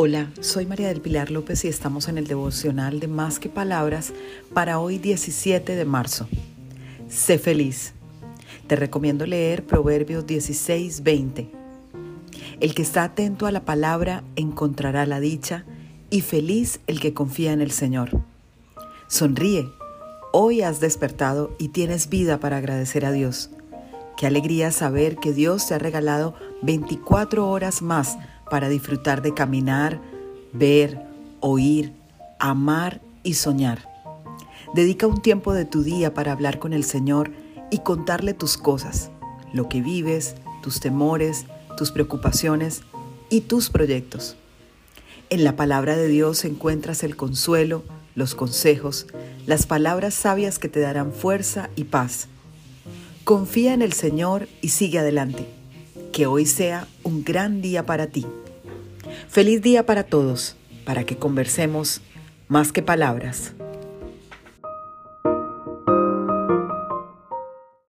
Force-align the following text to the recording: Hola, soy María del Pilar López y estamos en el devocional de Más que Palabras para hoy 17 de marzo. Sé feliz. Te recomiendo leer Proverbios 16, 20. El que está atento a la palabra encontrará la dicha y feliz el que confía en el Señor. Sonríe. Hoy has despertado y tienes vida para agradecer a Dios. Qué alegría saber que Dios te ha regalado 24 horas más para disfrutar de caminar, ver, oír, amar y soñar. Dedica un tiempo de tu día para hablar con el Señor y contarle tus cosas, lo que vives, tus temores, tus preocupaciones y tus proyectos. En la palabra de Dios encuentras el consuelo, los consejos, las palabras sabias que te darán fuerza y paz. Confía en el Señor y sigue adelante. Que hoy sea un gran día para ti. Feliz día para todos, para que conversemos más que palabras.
Hola, 0.00 0.30
soy 0.40 0.64
María 0.64 0.86
del 0.86 1.00
Pilar 1.00 1.32
López 1.32 1.64
y 1.64 1.68
estamos 1.68 2.06
en 2.06 2.18
el 2.18 2.28
devocional 2.28 3.00
de 3.00 3.08
Más 3.08 3.40
que 3.40 3.48
Palabras 3.48 4.12
para 4.54 4.78
hoy 4.78 4.98
17 4.98 5.74
de 5.74 5.84
marzo. 5.84 6.28
Sé 7.08 7.36
feliz. 7.36 7.94
Te 8.68 8.76
recomiendo 8.76 9.26
leer 9.26 9.66
Proverbios 9.66 10.24
16, 10.24 11.02
20. 11.02 11.50
El 12.60 12.76
que 12.76 12.82
está 12.82 13.02
atento 13.02 13.46
a 13.46 13.50
la 13.50 13.64
palabra 13.64 14.22
encontrará 14.36 15.04
la 15.04 15.18
dicha 15.18 15.64
y 16.10 16.20
feliz 16.20 16.78
el 16.86 17.00
que 17.00 17.12
confía 17.12 17.52
en 17.52 17.60
el 17.60 17.72
Señor. 17.72 18.20
Sonríe. 19.08 19.68
Hoy 20.32 20.62
has 20.62 20.78
despertado 20.78 21.56
y 21.58 21.70
tienes 21.70 22.08
vida 22.08 22.38
para 22.38 22.58
agradecer 22.58 23.04
a 23.04 23.10
Dios. 23.10 23.50
Qué 24.16 24.28
alegría 24.28 24.70
saber 24.70 25.16
que 25.16 25.32
Dios 25.32 25.66
te 25.66 25.74
ha 25.74 25.78
regalado 25.80 26.34
24 26.62 27.50
horas 27.50 27.82
más 27.82 28.16
para 28.48 28.68
disfrutar 28.68 29.22
de 29.22 29.34
caminar, 29.34 30.00
ver, 30.52 31.00
oír, 31.40 31.92
amar 32.38 33.00
y 33.22 33.34
soñar. 33.34 33.88
Dedica 34.74 35.06
un 35.06 35.22
tiempo 35.22 35.54
de 35.54 35.64
tu 35.64 35.82
día 35.82 36.14
para 36.14 36.32
hablar 36.32 36.58
con 36.58 36.72
el 36.72 36.84
Señor 36.84 37.30
y 37.70 37.78
contarle 37.78 38.34
tus 38.34 38.56
cosas, 38.56 39.10
lo 39.52 39.68
que 39.68 39.80
vives, 39.80 40.34
tus 40.62 40.80
temores, 40.80 41.46
tus 41.76 41.90
preocupaciones 41.90 42.82
y 43.30 43.42
tus 43.42 43.70
proyectos. 43.70 44.36
En 45.30 45.44
la 45.44 45.56
palabra 45.56 45.96
de 45.96 46.08
Dios 46.08 46.44
encuentras 46.44 47.02
el 47.02 47.16
consuelo, 47.16 47.84
los 48.14 48.34
consejos, 48.34 49.06
las 49.46 49.66
palabras 49.66 50.14
sabias 50.14 50.58
que 50.58 50.68
te 50.68 50.80
darán 50.80 51.12
fuerza 51.12 51.70
y 51.76 51.84
paz. 51.84 52.28
Confía 53.24 53.74
en 53.74 53.82
el 53.82 53.92
Señor 53.92 54.48
y 54.62 54.68
sigue 54.70 54.98
adelante. 54.98 55.57
Que 56.12 56.26
hoy 56.26 56.46
sea 56.46 56.86
un 57.02 57.24
gran 57.24 57.60
día 57.60 57.86
para 57.86 58.08
ti. 58.08 58.26
Feliz 59.28 59.62
día 59.62 59.86
para 59.86 60.04
todos, 60.04 60.56
para 60.84 61.04
que 61.04 61.16
conversemos 61.16 62.00
más 62.48 62.72
que 62.72 62.82
palabras. 62.82 63.52